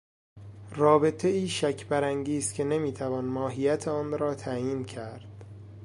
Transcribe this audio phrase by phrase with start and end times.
[0.75, 5.45] رابطهای شک برانگیز که نمیتوان ماهیت آن را تعیین کرد